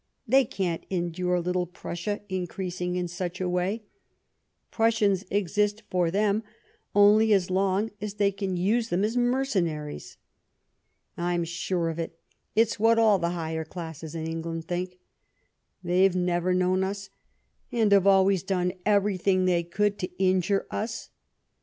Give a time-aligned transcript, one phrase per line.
[0.27, 3.83] They can't endure little Prussia increasing in such a way;
[4.71, 6.41] Prussians exist for them
[6.95, 10.17] only as long as thty can 221 Bismarck use them as mercenaries.
[11.17, 12.17] I'm sure of it;
[12.55, 14.95] it's what all the higher class in England thinks.
[15.83, 17.11] They've never known us,
[17.71, 21.11] and have always done everything they could to injure us.